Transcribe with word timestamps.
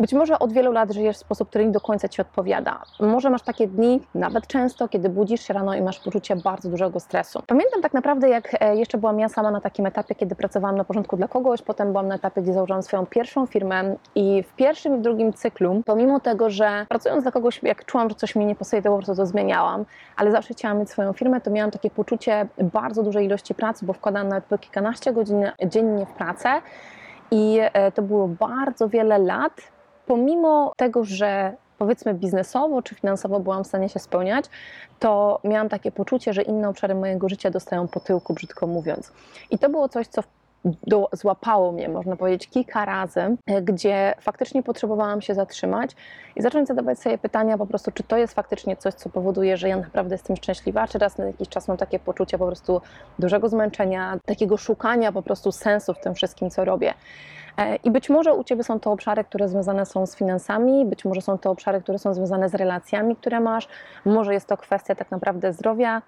Być 0.00 0.12
może 0.12 0.38
od 0.38 0.52
wielu 0.52 0.72
lat 0.72 0.92
żyjesz 0.92 1.16
w 1.16 1.20
sposób, 1.20 1.48
który 1.48 1.66
nie 1.66 1.72
do 1.72 1.80
końca 1.80 2.08
Ci 2.08 2.20
odpowiada. 2.20 2.82
Może 3.00 3.30
masz 3.30 3.42
takie 3.42 3.66
dni, 3.66 4.00
nawet 4.14 4.46
często, 4.46 4.88
kiedy 4.88 5.08
budzisz 5.08 5.40
się 5.40 5.54
rano 5.54 5.74
i 5.74 5.82
masz 5.82 5.98
poczucie 6.00 6.36
bardzo 6.36 6.68
dużego 6.70 7.00
stresu. 7.00 7.42
Pamiętam 7.46 7.82
tak 7.82 7.94
naprawdę, 7.94 8.28
jak 8.28 8.56
e, 8.60 8.76
jeszcze 8.76 8.98
byłam 8.98 9.18
ja 9.18 9.28
sama 9.28 9.50
na 9.50 9.60
takim 9.60 9.86
etapie, 9.86 10.14
kiedy 10.14 10.34
pracowałam 10.34 10.76
na 10.76 10.84
porządku 10.84 11.16
dla 11.16 11.28
kogoś, 11.28 11.62
potem 11.62 11.88
byłam 11.92 12.08
na 12.08 12.14
etapie, 12.14 12.42
gdzie 12.42 12.52
założyłam 12.52 12.82
swoją 12.82 13.06
pierwszą 13.06 13.46
firmę 13.46 13.96
i 14.14 14.42
w 14.42 14.52
pierwszym 14.56 14.96
i 14.96 14.98
w 14.98 15.02
drugim 15.02 15.32
cyklu, 15.32 15.82
pomimo 15.86 16.20
tego, 16.20 16.50
że 16.50 16.86
pracując 16.88 17.22
dla 17.22 17.32
kogoś, 17.32 17.62
jak 17.62 17.84
czułam, 17.84 18.08
że 18.08 18.14
coś 18.14 18.36
mi 18.36 18.46
nie 18.46 18.54
pasuje, 18.54 18.82
to 18.82 18.90
po 18.90 18.96
prostu 18.96 19.14
to 19.14 19.26
zmieniałam, 19.26 19.84
ale 20.16 20.32
zawsze 20.32 20.54
chciałam 20.54 20.78
mieć 20.78 20.90
swoją 20.90 21.12
firmę, 21.12 21.40
to 21.40 21.50
miałam 21.50 21.70
takie 21.70 21.90
poczucie 21.90 22.48
bardzo 22.58 23.02
dużej 23.02 23.26
ilości 23.26 23.54
pracy, 23.54 23.86
bo 23.86 23.92
wkładałam 23.92 24.28
nawet 24.28 24.44
po 24.44 24.58
kilkanaście 24.58 25.12
godzin 25.12 25.50
dziennie 25.66 26.06
w 26.06 26.12
pracę 26.12 26.48
i 27.30 27.58
e, 27.60 27.92
to 27.92 28.02
było 28.02 28.28
bardzo 28.28 28.88
wiele 28.88 29.18
lat, 29.18 29.77
pomimo 30.08 30.72
tego, 30.76 31.04
że 31.04 31.52
powiedzmy 31.78 32.14
biznesowo 32.14 32.82
czy 32.82 32.94
finansowo 32.94 33.40
byłam 33.40 33.64
w 33.64 33.66
stanie 33.66 33.88
się 33.88 33.98
spełniać, 33.98 34.44
to 34.98 35.40
miałam 35.44 35.68
takie 35.68 35.92
poczucie, 35.92 36.32
że 36.32 36.42
inne 36.42 36.68
obszary 36.68 36.94
mojego 36.94 37.28
życia 37.28 37.50
dostają 37.50 37.88
po 37.88 38.00
tyłku, 38.00 38.34
brzydko 38.34 38.66
mówiąc. 38.66 39.12
I 39.50 39.58
to 39.58 39.68
było 39.70 39.88
coś, 39.88 40.06
co 40.06 40.22
do, 40.64 41.08
złapało 41.12 41.72
mnie, 41.72 41.88
można 41.88 42.16
powiedzieć, 42.16 42.50
kilka 42.50 42.84
razy, 42.84 43.36
gdzie 43.62 44.14
faktycznie 44.20 44.62
potrzebowałam 44.62 45.20
się 45.20 45.34
zatrzymać 45.34 45.90
i 46.36 46.42
zacząć 46.42 46.68
zadawać 46.68 46.98
sobie 46.98 47.18
pytania 47.18 47.58
po 47.58 47.66
prostu, 47.66 47.90
czy 47.92 48.02
to 48.02 48.16
jest 48.16 48.34
faktycznie 48.34 48.76
coś, 48.76 48.94
co 48.94 49.08
powoduje, 49.08 49.56
że 49.56 49.68
ja 49.68 49.76
naprawdę 49.76 50.14
jestem 50.14 50.36
szczęśliwa, 50.36 50.88
czy 50.88 50.98
raz 50.98 51.18
na 51.18 51.24
jakiś 51.24 51.48
czas 51.48 51.68
mam 51.68 51.76
takie 51.76 51.98
poczucie 51.98 52.38
po 52.38 52.46
prostu 52.46 52.80
dużego 53.18 53.48
zmęczenia, 53.48 54.18
takiego 54.24 54.56
szukania 54.56 55.12
po 55.12 55.22
prostu 55.22 55.52
sensu 55.52 55.94
w 55.94 56.00
tym 56.00 56.14
wszystkim, 56.14 56.50
co 56.50 56.64
robię. 56.64 56.94
E, 57.58 57.76
I 57.76 57.90
być 57.90 58.10
może 58.10 58.34
u 58.34 58.44
Ciebie 58.44 58.64
są 58.64 58.80
to 58.80 58.92
obszary, 58.92 59.24
które 59.24 59.48
związane 59.48 59.86
są 59.86 60.06
z 60.06 60.16
finansami, 60.16 60.86
być 60.86 61.04
może 61.04 61.20
są 61.20 61.38
to 61.38 61.50
obszary, 61.50 61.80
które 61.80 61.98
są 61.98 62.14
związane 62.14 62.48
z 62.48 62.54
relacjami, 62.54 63.16
które 63.16 63.40
masz, 63.40 63.68
może 64.04 64.34
jest 64.34 64.46
to 64.46 64.56
kwestia 64.56 64.94
tak 64.94 65.10
naprawdę 65.10 65.52
zdrowia, 65.52 66.02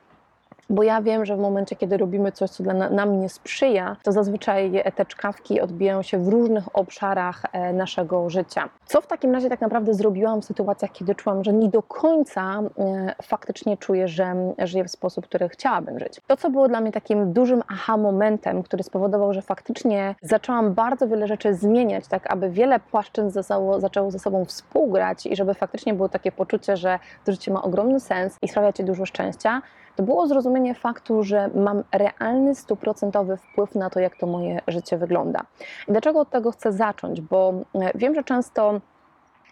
bo 0.71 0.83
ja 0.83 1.03
wiem, 1.03 1.27
że 1.27 1.37
w 1.37 1.39
momencie, 1.39 1.77
kiedy 1.77 1.97
robimy 1.97 2.33
coś, 2.33 2.51
co 2.51 2.63
dla 2.63 2.75
nam 2.75 3.21
nie 3.21 3.29
sprzyja, 3.29 3.97
to 4.03 4.13
zazwyczaj 4.13 4.83
te 4.95 5.07
czkawki 5.07 5.61
odbijają 5.61 6.03
się 6.03 6.19
w 6.19 6.29
różnych 6.29 6.77
obszarach 6.77 7.43
e, 7.53 7.73
naszego 7.73 8.31
życia. 8.31 8.69
Co 8.87 9.01
w 9.01 9.07
takim 9.07 9.33
razie 9.33 9.49
tak 9.49 9.61
naprawdę 9.61 9.95
zrobiłam 9.95 10.43
w 10.43 10.45
sytuacjach, 10.45 10.93
kiedy 10.93 11.15
czułam, 11.15 11.45
że 11.45 11.53
nie 11.53 11.69
do 11.69 11.83
końca 11.83 12.61
e, 12.79 13.15
faktycznie 13.23 13.77
czuję, 13.77 14.09
że 14.09 14.35
żyję 14.59 14.85
w 14.85 14.91
sposób, 14.91 15.27
który 15.27 15.49
chciałabym 15.49 15.99
żyć? 15.99 16.21
To, 16.27 16.37
co 16.37 16.51
było 16.51 16.69
dla 16.69 16.81
mnie 16.81 16.93
takim 16.93 17.33
dużym 17.33 17.63
aha 17.69 17.97
momentem, 17.97 18.63
który 18.63 18.83
spowodował, 18.83 19.35
że 19.35 19.43
faktycznie 19.43 20.15
zaczęłam 20.23 20.75
bardzo 20.75 21.09
wiele 21.09 21.27
rzeczy 21.27 21.55
zmieniać, 21.55 22.09
tak 22.09 22.33
aby 22.33 22.51
wiele 22.51 22.81
płaszczyzn 22.81 23.31
zaczęło, 23.79 24.11
ze 24.11 24.19
sobą 24.19 24.45
współgrać 24.45 25.27
i 25.27 25.37
żeby 25.37 25.55
faktycznie 25.55 25.95
było 25.95 26.09
takie 26.09 26.33
poczucie, 26.33 26.77
że 26.77 26.99
to 27.25 27.33
życie 27.33 27.53
ma 27.53 27.63
ogromny 27.63 28.01
sens 28.01 28.37
i 28.43 28.49
sprawia 28.49 28.73
Ci 28.73 28.85
dużo 28.85 29.07
szczęścia, 29.07 29.63
to 30.01 30.05
było 30.05 30.27
zrozumienie 30.27 30.75
faktu, 30.75 31.23
że 31.23 31.51
mam 31.55 31.83
realny, 31.93 32.55
stuprocentowy 32.55 33.37
wpływ 33.37 33.75
na 33.75 33.91
to, 33.91 34.01
jak 34.01 34.17
to 34.17 34.27
moje 34.27 34.61
życie 34.69 34.99
wygląda. 34.99 35.41
I 35.89 35.93
dlaczego 35.93 36.21
od 36.21 36.31
tego 36.31 36.53
chcę 36.53 36.73
zacząć? 36.73 37.21
Bo 37.21 37.55
e, 37.75 37.91
wiem, 37.95 38.15
że 38.15 38.25
często 38.25 38.81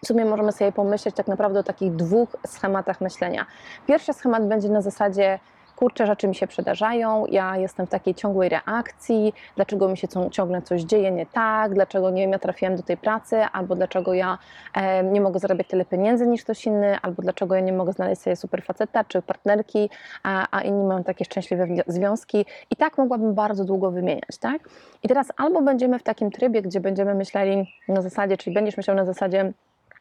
w 0.03 0.07
sumie 0.07 0.25
możemy 0.25 0.51
sobie 0.51 0.71
pomyśleć 0.71 1.15
tak 1.15 1.27
naprawdę 1.27 1.59
o 1.59 1.63
takich 1.63 1.95
dwóch 1.95 2.29
schematach 2.47 3.01
myślenia. 3.01 3.45
Pierwszy 3.87 4.13
schemat 4.13 4.47
będzie 4.47 4.69
na 4.69 4.81
zasadzie 4.81 5.39
kurczę, 5.79 6.07
rzeczy 6.07 6.27
mi 6.27 6.35
się 6.35 6.47
przydarzają, 6.47 7.25
ja 7.25 7.57
jestem 7.57 7.87
w 7.87 7.89
takiej 7.89 8.15
ciągłej 8.15 8.49
reakcji, 8.49 9.33
dlaczego 9.55 9.87
mi 9.87 9.97
się 9.97 10.07
ciągle 10.31 10.61
coś 10.61 10.81
dzieje 10.81 11.11
nie 11.11 11.25
tak, 11.25 11.73
dlaczego 11.73 12.09
nie 12.09 12.21
wiem, 12.21 12.31
ja 12.31 12.39
trafiłem 12.39 12.75
do 12.75 12.83
tej 12.83 12.97
pracy, 12.97 13.37
albo 13.53 13.75
dlaczego 13.75 14.13
ja 14.13 14.37
e, 14.73 15.03
nie 15.03 15.21
mogę 15.21 15.39
zarabiać 15.39 15.67
tyle 15.67 15.85
pieniędzy 15.85 16.27
niż 16.27 16.43
ktoś 16.43 16.65
inny, 16.65 16.97
albo 17.01 17.21
dlaczego 17.21 17.55
ja 17.55 17.61
nie 17.61 17.73
mogę 17.73 17.93
znaleźć 17.93 18.21
sobie 18.21 18.35
super 18.35 18.63
faceta 18.63 19.03
czy 19.03 19.21
partnerki, 19.21 19.89
a, 20.23 20.47
a 20.51 20.61
inni 20.61 20.83
mają 20.83 21.03
takie 21.03 21.25
szczęśliwe 21.25 21.67
związki. 21.87 22.45
I 22.71 22.75
tak 22.75 22.97
mogłabym 22.97 23.33
bardzo 23.33 23.65
długo 23.65 23.91
wymieniać, 23.91 24.37
tak? 24.39 24.61
I 25.03 25.07
teraz 25.07 25.27
albo 25.37 25.61
będziemy 25.61 25.99
w 25.99 26.03
takim 26.03 26.31
trybie, 26.31 26.61
gdzie 26.61 26.79
będziemy 26.79 27.13
myśleli 27.15 27.73
na 27.87 28.01
zasadzie, 28.01 28.37
czyli 28.37 28.53
będziesz 28.53 28.77
myślał 28.77 28.97
na 28.97 29.05
zasadzie, 29.05 29.53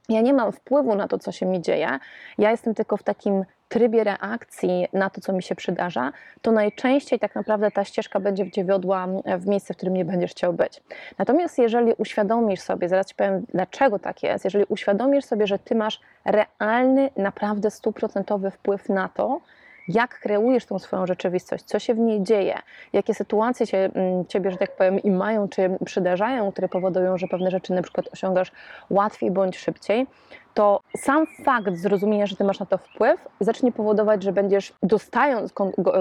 ja 0.09 0.21
nie 0.21 0.34
mam 0.34 0.53
wpływu 0.53 0.95
na 0.95 1.09
to, 1.09 1.19
co 1.19 1.33
się 1.33 1.47
mi 1.47 1.62
dzieje, 1.62 1.99
ja 2.39 2.50
jestem 2.50 2.75
tylko 2.75 2.97
w 2.97 3.03
takim 3.03 3.45
trybie 3.68 4.04
reakcji 4.04 4.88
na 4.92 5.10
to, 5.10 5.20
co 5.20 5.32
mi 5.32 5.42
się 5.42 5.54
przydarza, 5.54 6.12
to 6.42 6.52
najczęściej 6.52 7.18
tak 7.18 7.34
naprawdę 7.34 7.70
ta 7.70 7.84
ścieżka 7.84 8.20
będzie 8.20 8.50
Cię 8.50 8.64
wiodła 8.64 9.08
w 9.38 9.46
miejsce, 9.46 9.74
w 9.74 9.76
którym 9.76 9.94
nie 9.94 10.04
będziesz 10.04 10.30
chciał 10.30 10.52
być. 10.52 10.82
Natomiast 11.18 11.58
jeżeli 11.58 11.92
uświadomisz 11.98 12.60
sobie, 12.60 12.88
zaraz 12.88 13.06
Ci 13.06 13.14
powiem, 13.14 13.46
dlaczego 13.54 13.98
tak 13.98 14.22
jest, 14.22 14.44
jeżeli 14.44 14.64
uświadomisz 14.68 15.24
sobie, 15.24 15.46
że 15.46 15.58
Ty 15.58 15.74
masz 15.74 16.00
realny, 16.24 17.10
naprawdę 17.16 17.70
stuprocentowy 17.70 18.50
wpływ 18.50 18.88
na 18.88 19.08
to, 19.08 19.40
jak 19.88 20.21
kreujesz 20.21 20.66
tą 20.66 20.78
swoją 20.78 21.06
rzeczywistość, 21.06 21.65
co 21.65 21.78
się 21.78 21.94
w 21.94 21.99
niej 21.99 22.22
dzieje, 22.22 22.59
jakie 22.93 23.15
sytuacje 23.15 23.66
się, 23.66 23.78
mm, 23.78 24.26
ciebie, 24.26 24.50
że 24.50 24.56
tak 24.56 24.76
powiem, 24.76 25.03
i 25.03 25.10
mają, 25.10 25.49
czy 25.49 25.78
przydarzają, 25.84 26.53
które 26.53 26.69
powodują, 26.69 27.19
że 27.19 27.26
pewne 27.28 27.50
rzeczy 27.50 27.72
na 27.72 27.82
przykład 27.82 28.06
osiągasz 28.12 28.53
łatwiej 28.91 29.31
bądź 29.31 29.59
szybciej, 29.59 30.06
to 30.54 30.81
sam 30.97 31.27
fakt 31.44 31.77
zrozumienia, 31.77 32.27
że 32.27 32.37
ty 32.37 32.44
masz 32.44 32.60
na 32.60 32.66
to 32.66 32.78
wpływ, 32.78 33.28
zacznie 33.41 33.72
powodować, 33.72 34.22
że 34.22 34.32
będziesz 34.32 34.72
dostając 34.82 35.53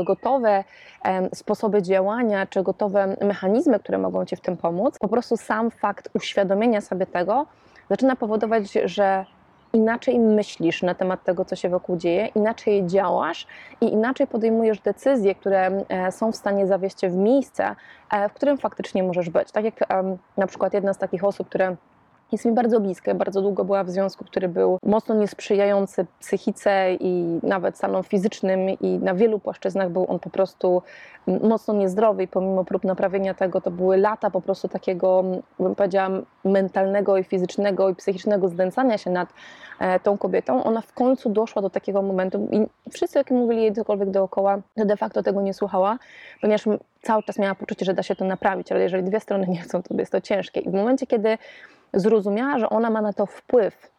gotowe 0.05 0.63
sposoby 1.33 1.81
działania, 1.81 2.45
czy 2.45 2.63
gotowe 2.63 3.15
mechanizmy, 3.21 3.79
które 3.79 3.97
mogą 3.97 4.25
ci 4.25 4.35
w 4.35 4.41
tym 4.41 4.57
pomóc, 4.57 4.99
po 4.99 5.07
prostu 5.07 5.37
sam 5.37 5.71
fakt 5.71 6.09
uświadomienia 6.13 6.81
sobie 6.81 7.05
tego 7.05 7.45
zaczyna 7.89 8.15
powodować, 8.15 8.71
że 8.85 9.25
inaczej 9.73 10.19
myślisz 10.19 10.83
na 10.83 10.95
temat 10.95 11.23
tego, 11.23 11.45
co 11.45 11.55
się 11.55 11.69
wokół 11.69 11.97
dzieje, 11.97 12.27
inaczej 12.27 12.85
działasz 12.85 13.47
i 13.81 13.93
inaczej 13.93 14.27
podejmujesz 14.27 14.79
decyzje, 14.79 15.35
które 15.35 15.83
e, 15.89 16.11
są 16.11 16.31
w 16.31 16.35
stanie 16.35 16.67
zawieść 16.67 16.95
cię 16.95 17.09
w 17.09 17.15
miejsce, 17.15 17.75
e, 18.11 18.29
w 18.29 18.33
którym 18.33 18.57
faktycznie 18.57 19.03
możesz 19.03 19.29
być. 19.29 19.51
Tak 19.51 19.65
jak 19.65 19.75
na 20.37 20.47
przykład 20.47 20.73
jedna 20.73 20.93
z 20.93 20.97
takich 20.97 21.23
osób, 21.23 21.49
które 21.49 21.75
jest 22.31 22.45
mi 22.45 22.51
bardzo 22.51 22.79
bliska. 22.79 23.13
Bardzo 23.13 23.41
długo 23.41 23.65
była 23.65 23.83
w 23.83 23.89
związku, 23.89 24.25
który 24.25 24.49
był 24.49 24.79
mocno 24.83 25.15
niesprzyjający 25.15 26.05
psychice 26.19 26.93
i 26.99 27.39
nawet 27.43 27.77
stanom 27.77 28.03
fizycznym 28.03 28.69
i 28.69 28.99
na 28.99 29.13
wielu 29.13 29.39
płaszczyznach 29.39 29.89
był 29.89 30.05
on 30.09 30.19
po 30.19 30.29
prostu 30.29 30.81
mocno 31.27 31.73
niezdrowy 31.73 32.23
i 32.23 32.27
pomimo 32.27 32.65
prób 32.65 32.83
naprawienia 32.83 33.33
tego, 33.33 33.61
to 33.61 33.71
były 33.71 33.97
lata 33.97 34.31
po 34.31 34.41
prostu 34.41 34.67
takiego, 34.67 35.23
bym 35.59 35.75
powiedziała, 35.75 36.09
mentalnego 36.45 37.17
i 37.17 37.23
fizycznego 37.23 37.89
i 37.89 37.95
psychicznego 37.95 38.47
zdęcania 38.47 38.97
się 38.97 39.09
nad 39.09 39.29
e, 39.79 39.99
tą 39.99 40.17
kobietą. 40.17 40.63
Ona 40.63 40.81
w 40.81 40.93
końcu 40.93 41.29
doszła 41.29 41.61
do 41.61 41.69
takiego 41.69 42.01
momentu 42.01 42.47
i 42.51 42.67
wszyscy, 42.91 43.17
jak 43.17 43.31
mówili 43.31 43.61
jej 43.61 43.73
cokolwiek 43.73 44.09
dookoła, 44.09 44.57
to 44.75 44.85
de 44.85 44.97
facto 44.97 45.23
tego 45.23 45.41
nie 45.41 45.53
słuchała, 45.53 45.99
ponieważ 46.41 46.65
cały 47.01 47.23
czas 47.23 47.39
miała 47.39 47.55
poczucie, 47.55 47.85
że 47.85 47.93
da 47.93 48.03
się 48.03 48.15
to 48.15 48.25
naprawić, 48.25 48.71
ale 48.71 48.81
jeżeli 48.81 49.03
dwie 49.03 49.19
strony 49.19 49.47
nie 49.47 49.61
chcą, 49.61 49.83
to 49.83 49.93
jest 49.97 50.11
to 50.11 50.21
ciężkie. 50.21 50.59
I 50.59 50.69
w 50.69 50.73
momencie, 50.73 51.07
kiedy 51.07 51.37
zrozumiała, 51.93 52.59
że 52.59 52.69
ona 52.69 52.89
ma 52.89 53.01
na 53.01 53.13
to 53.13 53.25
wpływ. 53.25 53.91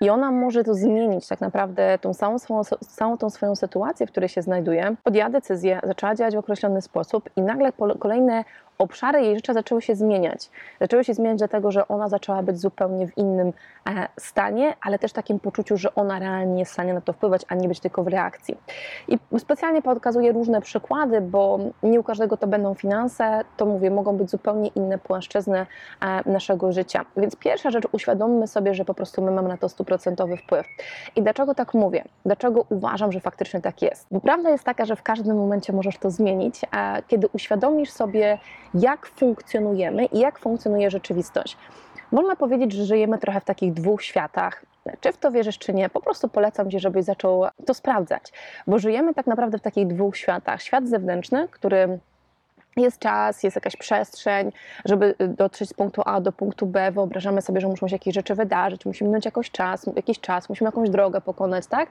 I 0.00 0.10
ona 0.10 0.30
może 0.30 0.64
to 0.64 0.74
zmienić 0.74 1.28
tak 1.28 1.40
naprawdę 1.40 1.98
tą 1.98 2.14
całą, 2.14 2.38
swoją, 2.38 2.64
całą 2.88 3.18
tą 3.18 3.30
swoją 3.30 3.56
sytuację, 3.56 4.06
w 4.06 4.10
której 4.10 4.28
się 4.28 4.42
znajduje, 4.42 4.96
podjęła 5.02 5.30
decyzję, 5.30 5.80
zaczęła 5.84 6.14
działać 6.14 6.34
w 6.34 6.38
określony 6.38 6.82
sposób 6.82 7.30
i 7.36 7.42
nagle 7.42 7.72
kolejne 7.98 8.44
obszary 8.78 9.22
jej 9.22 9.36
życia 9.36 9.52
zaczęły 9.52 9.82
się 9.82 9.94
zmieniać. 9.94 10.50
Zaczęły 10.80 11.04
się 11.04 11.14
zmieniać 11.14 11.38
dlatego, 11.38 11.70
że 11.70 11.88
ona 11.88 12.08
zaczęła 12.08 12.42
być 12.42 12.58
zupełnie 12.58 13.08
w 13.08 13.18
innym 13.18 13.52
e, 13.86 14.08
stanie, 14.16 14.74
ale 14.80 14.98
też 14.98 15.12
takim 15.12 15.40
poczuciu, 15.40 15.76
że 15.76 15.94
ona 15.94 16.18
realnie 16.18 16.58
jest 16.58 16.70
w 16.70 16.74
stanie 16.74 16.94
na 16.94 17.00
to 17.00 17.12
wpływać, 17.12 17.42
a 17.48 17.54
nie 17.54 17.68
być 17.68 17.80
tylko 17.80 18.04
w 18.04 18.08
reakcji. 18.08 18.56
I 19.08 19.18
specjalnie 19.38 19.82
pokazuję 19.82 20.32
różne 20.32 20.60
przykłady, 20.60 21.20
bo 21.20 21.58
nie 21.82 22.00
u 22.00 22.02
każdego 22.02 22.36
to 22.36 22.46
będą 22.46 22.74
finanse, 22.74 23.44
to 23.56 23.66
mówię, 23.66 23.90
mogą 23.90 24.16
być 24.16 24.30
zupełnie 24.30 24.68
inne 24.68 24.98
płaszczyzny 24.98 25.66
e, 26.00 26.30
naszego 26.30 26.72
życia. 26.72 27.04
Więc 27.16 27.36
pierwsza 27.36 27.70
rzecz, 27.70 27.84
uświadommy 27.92 28.46
sobie, 28.46 28.74
że 28.74 28.84
po 28.84 28.94
prostu 28.94 29.22
my 29.22 29.30
mamy 29.30 29.48
na 29.48 29.56
to 29.56 29.68
stuprocentowy 29.68 30.36
wpływ. 30.36 30.66
I 31.16 31.22
dlaczego 31.22 31.54
tak 31.54 31.74
mówię? 31.74 32.04
Dlaczego 32.24 32.64
uważam, 32.70 33.12
że 33.12 33.20
faktycznie 33.20 33.60
tak 33.60 33.82
jest? 33.82 34.06
Bo 34.10 34.20
prawda 34.20 34.50
jest 34.50 34.64
taka, 34.64 34.84
że 34.84 34.96
w 34.96 35.02
każdym 35.02 35.36
momencie 35.36 35.72
możesz 35.72 35.98
to 35.98 36.10
zmienić, 36.10 36.60
a 36.70 37.02
kiedy 37.08 37.28
uświadomisz 37.32 37.90
sobie, 37.90 38.38
jak 38.74 39.06
funkcjonujemy 39.06 40.04
i 40.04 40.18
jak 40.18 40.38
funkcjonuje 40.38 40.90
rzeczywistość. 40.90 41.56
Można 42.12 42.36
powiedzieć, 42.36 42.72
że 42.72 42.84
żyjemy 42.84 43.18
trochę 43.18 43.40
w 43.40 43.44
takich 43.44 43.72
dwóch 43.72 44.02
światach. 44.02 44.64
Czy 45.00 45.12
w 45.12 45.16
to 45.16 45.30
wierzysz, 45.30 45.58
czy 45.58 45.74
nie, 45.74 45.88
po 45.88 46.00
prostu 46.00 46.28
polecam 46.28 46.70
Ci, 46.70 46.80
żebyś 46.80 47.04
zaczął 47.04 47.44
to 47.66 47.74
sprawdzać, 47.74 48.32
bo 48.66 48.78
żyjemy 48.78 49.14
tak 49.14 49.26
naprawdę 49.26 49.58
w 49.58 49.62
takich 49.62 49.86
dwóch 49.86 50.16
światach. 50.16 50.62
Świat 50.62 50.88
zewnętrzny, 50.88 51.48
który 51.50 51.98
jest 52.76 52.98
czas, 52.98 53.42
jest 53.42 53.56
jakaś 53.56 53.76
przestrzeń, 53.76 54.52
żeby 54.84 55.14
y, 55.20 55.28
dotrzeć 55.28 55.68
z 55.68 55.74
punktu 55.74 56.02
A 56.04 56.20
do 56.20 56.32
punktu 56.32 56.66
B. 56.66 56.92
Wyobrażamy 56.92 57.42
sobie, 57.42 57.60
że 57.60 57.68
muszą 57.68 57.88
się 57.88 57.94
jakieś 57.94 58.14
rzeczy 58.14 58.34
wydarzyć, 58.34 58.86
musimy 58.86 59.08
minąć 59.08 59.24
jakoś 59.24 59.50
czas, 59.50 59.86
jakiś 59.96 60.20
czas, 60.20 60.48
musimy 60.48 60.68
jakąś 60.68 60.90
drogę 60.90 61.20
pokonać, 61.20 61.66
tak? 61.66 61.88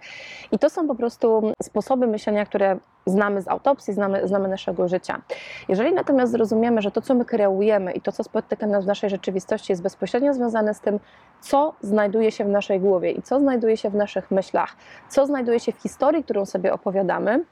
I 0.52 0.60
to 0.60 0.70
są 0.70 0.88
po 0.88 0.96
prostu 0.96 1.54
sposoby 1.62 2.08
myślenia, 2.08 2.46
które 2.46 2.78
znamy 3.06 3.42
z 3.42 3.48
autopsji, 3.48 3.94
znamy, 3.94 4.28
znamy 4.28 4.48
naszego 4.48 4.88
życia. 4.88 5.22
Jeżeli 5.70 5.94
natomiast 5.94 6.32
zrozumiemy, 6.32 6.82
że 6.82 6.92
to, 6.92 7.02
co 7.02 7.16
my 7.16 7.26
kreujemy 7.26 7.92
i 7.92 8.02
to, 8.02 8.12
co 8.12 8.24
spotyka 8.24 8.68
nas 8.68 8.84
w 8.84 8.88
naszej 8.88 9.10
rzeczywistości, 9.10 9.72
jest 9.72 9.82
bezpośrednio 9.82 10.34
związane 10.34 10.74
z 10.74 10.80
tym, 10.80 11.00
co 11.42 11.74
znajduje 11.82 12.32
się 12.32 12.46
w 12.46 12.50
naszej 12.50 12.80
głowie 12.80 13.12
i 13.12 13.22
co 13.22 13.40
znajduje 13.40 13.78
się 13.78 13.90
w 13.90 13.96
naszych 13.96 14.32
myślach, 14.32 14.76
co 15.10 15.26
znajduje 15.26 15.60
się 15.60 15.72
w 15.72 15.82
historii, 15.82 16.24
którą 16.24 16.46
sobie 16.46 16.74
opowiadamy, 16.74 17.44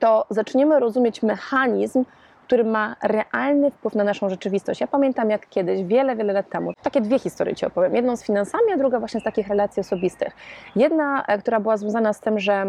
to 0.00 0.26
zaczniemy 0.30 0.80
rozumieć 0.80 1.22
mechanizm, 1.22 2.04
który 2.46 2.64
ma 2.64 2.96
realny 3.02 3.70
wpływ 3.70 3.94
na 3.94 4.04
naszą 4.04 4.28
rzeczywistość. 4.28 4.80
Ja 4.80 4.86
pamiętam 4.86 5.30
jak 5.30 5.48
kiedyś, 5.48 5.84
wiele, 5.84 6.16
wiele 6.16 6.32
lat 6.32 6.48
temu, 6.48 6.72
takie 6.82 7.00
dwie 7.00 7.18
historie 7.18 7.54
Ci 7.54 7.66
opowiem. 7.66 7.94
Jedną 7.94 8.16
z 8.16 8.24
finansami, 8.24 8.64
a 8.74 8.76
druga 8.76 8.98
właśnie 8.98 9.20
z 9.20 9.24
takich 9.24 9.48
relacji 9.48 9.80
osobistych. 9.80 10.32
Jedna, 10.76 11.24
e, 11.24 11.38
która 11.38 11.60
była 11.60 11.76
związana 11.76 12.12
z 12.12 12.20
tym, 12.20 12.40
że 12.40 12.66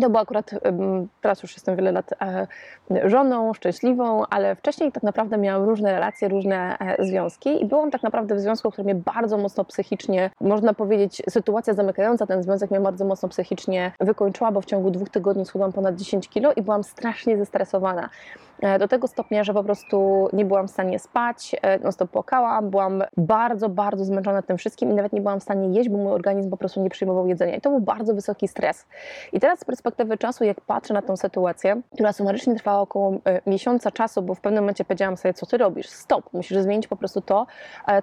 to 0.00 0.10
była 0.10 0.22
akurat, 0.22 0.50
ym, 0.52 1.08
teraz 1.20 1.42
już 1.42 1.52
jestem 1.52 1.76
wiele 1.76 1.92
lat 1.92 2.10
e, 2.22 2.46
żoną, 3.04 3.54
szczęśliwą, 3.54 4.26
ale 4.30 4.56
wcześniej 4.56 4.92
tak 4.92 5.02
naprawdę 5.02 5.38
miałam 5.38 5.68
różne 5.68 5.92
relacje, 5.92 6.28
różne 6.28 6.78
e, 6.78 7.04
związki 7.04 7.62
i 7.62 7.66
byłam 7.66 7.90
tak 7.90 8.02
naprawdę 8.02 8.34
w 8.34 8.40
związku, 8.40 8.70
który 8.70 8.84
mnie 8.84 8.94
bardzo 8.94 9.38
mocno 9.38 9.64
psychicznie, 9.64 10.30
można 10.40 10.74
powiedzieć, 10.74 11.22
sytuacja 11.28 11.74
zamykająca 11.74 12.26
ten 12.26 12.42
związek 12.42 12.70
mnie 12.70 12.80
bardzo 12.80 13.04
mocno 13.04 13.28
psychicznie 13.28 13.92
wykończyła, 14.00 14.52
bo 14.52 14.60
w 14.60 14.64
ciągu 14.64 14.90
dwóch 14.90 15.08
tygodni 15.08 15.46
schudłam 15.46 15.72
ponad 15.72 15.96
10 15.96 16.28
kilo 16.28 16.52
i 16.52 16.62
byłam 16.62 16.84
strasznie 16.84 17.38
zestresowana. 17.38 18.08
E, 18.60 18.78
Do 18.78 18.88
tego 18.88 19.08
stopnia, 19.08 19.44
że 19.44 19.54
po 19.54 19.64
prostu 19.64 20.28
nie 20.32 20.44
byłam 20.44 20.68
w 20.68 20.70
stanie 20.70 20.98
spać, 20.98 21.56
e, 21.62 21.78
no 21.78 21.92
stop 21.92 22.10
płakałam, 22.10 22.70
byłam 22.70 23.02
bardzo, 23.16 23.68
bardzo 23.68 24.04
zmęczona 24.04 24.42
tym 24.42 24.58
wszystkim 24.58 24.90
i 24.90 24.94
nawet 24.94 25.12
nie 25.12 25.20
byłam 25.20 25.40
w 25.40 25.42
stanie 25.42 25.78
jeść, 25.78 25.88
bo 25.88 25.98
mój 25.98 26.12
organizm 26.12 26.50
po 26.50 26.56
prostu 26.56 26.82
nie 26.82 26.90
przyjmował 26.90 27.26
jedzenia. 27.26 27.56
I 27.56 27.60
to 27.60 27.70
był 27.70 27.80
bardzo 27.80 28.14
wysoki 28.14 28.48
stres. 28.48 28.86
I 29.32 29.40
teraz 29.40 29.58
z 29.60 29.64
perspektywy 29.64 30.18
czasu, 30.18 30.44
jak 30.44 30.60
patrzę 30.60 30.94
na 30.94 31.02
tą 31.02 31.16
sytuację, 31.16 31.80
która 31.92 32.12
sumarycznie 32.12 32.54
trwała 32.54 32.80
około 32.80 33.12
e, 33.12 33.40
miesiąca 33.46 33.90
czasu, 33.90 34.22
bo 34.22 34.34
w 34.34 34.40
pewnym 34.40 34.62
momencie 34.62 34.84
powiedziałam 34.84 35.16
sobie, 35.16 35.34
co 35.34 35.46
ty 35.46 35.58
robisz? 35.58 35.88
Stop, 35.88 36.32
musisz 36.32 36.58
zmienić 36.58 36.88
po 36.88 36.96
prostu 36.96 37.20
to, 37.20 37.46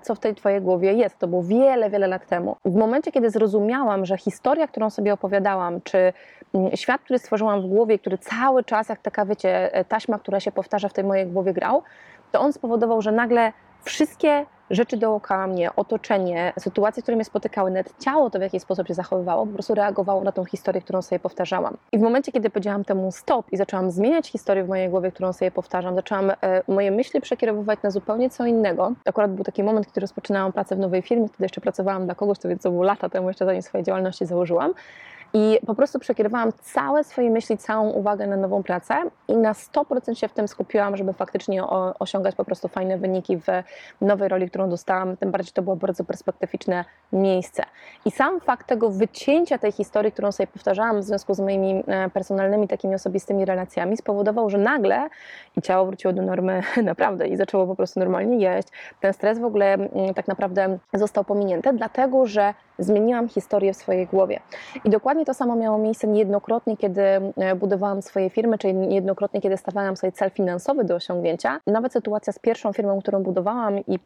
co 0.02 0.16
w 0.16 0.20
tej 0.20 0.36
twojej 0.36 0.62
głowie 0.62 0.94
jest. 0.94 1.20
To 1.20 1.28
było 1.28 1.44
wiele, 1.44 1.90
wiele 1.90 2.08
lat 2.08 2.28
temu. 2.28 2.56
W 2.66 2.76
momencie, 2.76 3.12
kiedy 3.12 3.30
zrozumiałam, 3.30 4.06
że 4.06 4.18
historia, 4.18 4.68
którą 4.68 4.90
sobie 4.90 5.14
opowiadałam, 5.14 5.82
czy 5.82 6.14
mm, 6.54 6.76
świat, 6.76 7.02
który 7.02 7.20
stworzyłam 7.20 7.62
w 7.62 7.66
głowie, 7.66 8.00
który 8.00 8.18
cały 8.18 8.64
czas, 8.64 8.90
jak 8.90 9.02
taka, 9.02 9.26
wiecie, 9.26 9.72
taśma, 9.88 10.20
która 10.20 10.40
się 10.42 10.52
powtarza 10.52 10.90
w 10.90 10.94
tej 10.94 11.04
mojej 11.04 11.28
głowie 11.28 11.54
grał, 11.54 11.84
to 12.32 12.40
on 12.40 12.54
spowodował, 12.54 13.02
że 13.02 13.12
nagle 13.12 13.54
wszystkie 13.84 14.46
rzeczy 14.70 14.98
dookoła 14.98 15.48
mnie, 15.48 15.76
otoczenie, 15.76 16.54
sytuacje, 16.60 17.04
które 17.04 17.16
mnie 17.16 17.26
spotykały, 17.26 17.72
nawet 17.72 17.94
ciało 18.00 18.30
to 18.30 18.40
w 18.40 18.42
jakiś 18.42 18.62
sposób 18.62 18.88
się 18.88 18.94
zachowywało, 18.94 19.46
po 19.46 19.54
prostu 19.54 19.76
reagowało 19.76 20.24
na 20.24 20.32
tą 20.32 20.46
historię, 20.46 20.82
którą 20.82 21.02
sobie 21.02 21.20
powtarzałam. 21.20 21.78
I 21.92 21.98
w 21.98 22.02
momencie, 22.02 22.32
kiedy 22.32 22.50
powiedziałam 22.50 22.84
temu 22.84 23.12
stop 23.12 23.46
i 23.52 23.58
zaczęłam 23.58 23.92
zmieniać 23.92 24.28
historię 24.28 24.64
w 24.64 24.68
mojej 24.68 24.90
głowie, 24.90 25.12
którą 25.12 25.34
sobie 25.34 25.52
powtarzam, 25.52 25.96
zaczęłam 25.96 26.30
e, 26.30 26.36
moje 26.68 26.92
myśli 26.92 27.22
przekierowywać 27.22 27.80
na 27.84 27.92
zupełnie 27.92 28.30
co 28.30 28.46
innego. 28.46 28.92
Akurat 29.06 29.32
był 29.32 29.44
taki 29.44 29.64
moment, 29.64 29.88
kiedy 29.88 30.02
rozpoczynałam 30.02 30.52
pracę 30.52 30.76
w 30.76 30.80
nowej 30.80 31.02
firmie, 31.02 31.28
wtedy 31.28 31.44
jeszcze 31.46 31.62
pracowałam 31.62 32.06
dla 32.06 32.16
kogoś, 32.16 32.40
to 32.40 32.50
więc 32.50 32.62
to 32.62 32.72
było 32.72 32.84
lata 32.84 33.10
temu, 33.10 33.28
jeszcze 33.28 33.46
zanim 33.46 33.62
swojej 33.62 33.86
działalności 33.86 34.26
założyłam. 34.26 34.74
I 35.34 35.60
po 35.66 35.76
prostu 35.76 36.00
przekierowałam 36.00 36.52
całe 36.62 37.04
swoje 37.04 37.30
myśli, 37.30 37.58
całą 37.58 37.90
uwagę 37.90 38.28
na 38.28 38.38
nową 38.38 38.64
pracę 38.64 38.96
i 39.28 39.38
na 39.38 39.54
100% 39.54 40.14
się 40.14 40.28
w 40.28 40.34
tym 40.34 40.48
skupiłam, 40.48 40.98
żeby 40.98 41.14
faktycznie 41.14 41.64
osiągać 42.00 42.36
po 42.36 42.46
prostu 42.46 42.68
fajne 42.68 42.98
wyniki 42.98 43.38
w 43.38 43.46
nowej 44.02 44.30
roli, 44.30 44.50
którą 44.50 44.70
dostałam. 44.70 45.18
Tym 45.18 45.32
bardziej 45.32 45.54
to 45.54 45.62
było 45.62 45.76
bardzo 45.76 46.04
perspektywiczne 46.04 46.86
miejsce. 47.14 47.64
I 48.06 48.12
sam 48.12 48.40
fakt 48.40 48.68
tego 48.68 48.90
wycięcia 48.90 49.58
tej 49.58 49.72
historii, 49.72 50.12
którą 50.12 50.32
sobie 50.32 50.48
powtarzałam 50.48 51.02
w 51.02 51.04
związku 51.04 51.34
z 51.34 51.40
moimi 51.40 51.84
e, 51.88 52.10
personalnymi, 52.10 52.68
takimi 52.68 52.96
osobistymi 52.96 53.46
relacjami, 53.46 53.98
spowodował, 53.98 54.50
że 54.50 54.58
nagle 54.58 55.10
i 55.58 55.62
ciało 55.62 55.86
wróciło 55.86 56.14
do 56.14 56.22
normy 56.22 56.62
naprawdę 56.84 57.28
i 57.28 57.38
zaczęło 57.38 57.68
po 57.68 57.76
prostu 57.76 58.00
normalnie 58.00 58.38
jeść. 58.38 58.68
Ten 59.00 59.14
stres 59.14 59.40
w 59.40 59.46
ogóle 59.46 59.74
mm, 59.74 60.14
tak 60.14 60.28
naprawdę 60.28 60.78
został 60.94 61.24
pominięty, 61.24 61.74
dlatego 61.74 62.26
że 62.26 62.54
zmieniłam 62.80 63.30
historię 63.30 63.74
w 63.74 63.78
swojej 63.78 64.08
głowie. 64.08 64.40
I 64.86 64.90
dokładnie 64.90 65.26
to 65.26 65.34
samo 65.34 65.56
miało 65.56 65.78
miejsce 65.78 66.08
niejednokrotnie, 66.08 66.78
kiedy 66.78 67.02
e, 67.02 67.56
budowałam 67.56 68.02
swoje 68.02 68.30
firmy, 68.30 68.58
czyli 68.58 68.74
niejednokrotnie, 68.74 69.42
kiedy 69.42 69.58
stawiałam 69.58 69.98
sobie 69.98 70.12
cel 70.12 70.32
finansowy 70.32 70.84
do 70.84 70.96
osiągnięcia. 70.96 71.60
Nawet 71.68 71.94
sytuacja 71.94 72.34
z 72.34 72.40
pierwszą 72.40 72.74
firmą, 72.74 73.00
którą 73.02 73.24
budowałam 73.24 73.80
i 73.80 74.00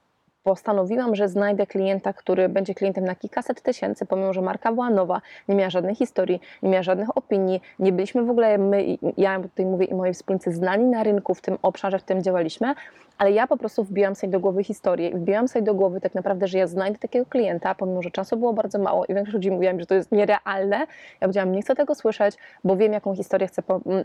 postanowiłam, 0.45 1.15
że 1.15 1.29
znajdę 1.29 1.67
klienta, 1.67 2.13
który 2.13 2.49
będzie 2.49 2.75
klientem 2.75 3.05
na 3.05 3.15
kilkaset 3.15 3.61
tysięcy, 3.61 4.05
pomimo, 4.05 4.33
że 4.33 4.41
marka 4.41 4.71
była 4.71 4.89
nowa, 4.89 5.21
nie 5.47 5.55
miała 5.55 5.69
żadnej 5.69 5.95
historii, 5.95 6.41
nie 6.63 6.69
miała 6.69 6.83
żadnych 6.83 7.17
opinii, 7.17 7.61
nie 7.79 7.91
byliśmy 7.91 8.23
w 8.23 8.29
ogóle, 8.29 8.57
my, 8.57 8.97
ja 9.17 9.39
tutaj 9.39 9.65
mówię 9.65 9.85
i 9.85 9.93
moi 9.93 10.13
wspólnicy, 10.13 10.51
znani 10.53 10.85
na 10.85 11.03
rynku 11.03 11.33
w 11.33 11.41
tym 11.41 11.57
obszarze, 11.61 11.99
w 11.99 12.03
którym 12.03 12.23
działaliśmy, 12.23 12.75
ale 13.17 13.31
ja 13.31 13.47
po 13.47 13.57
prostu 13.57 13.83
wbiłam 13.83 14.15
sobie 14.15 14.31
do 14.31 14.39
głowy 14.39 14.63
historię 14.63 15.09
i 15.09 15.15
wbiłam 15.15 15.47
sobie 15.47 15.65
do 15.65 15.73
głowy 15.73 16.01
tak 16.01 16.15
naprawdę, 16.15 16.47
że 16.47 16.57
ja 16.57 16.67
znajdę 16.67 16.99
takiego 16.99 17.25
klienta, 17.25 17.75
pomimo, 17.75 18.01
że 18.01 18.11
czasu 18.11 18.37
było 18.37 18.53
bardzo 18.53 18.79
mało 18.79 19.05
i 19.05 19.13
większość 19.13 19.33
ludzi 19.33 19.51
mówiła 19.51 19.73
mi, 19.73 19.79
że 19.79 19.85
to 19.85 19.95
jest 19.95 20.11
nierealne. 20.11 20.77
Ja 20.77 20.87
powiedziałam, 21.19 21.51
nie 21.51 21.61
chcę 21.61 21.75
tego 21.75 21.95
słyszeć, 21.95 22.37
bo 22.63 22.77
wiem, 22.77 22.93
jaką 22.93 23.15
historię 23.15 23.47
chcę 23.47 23.63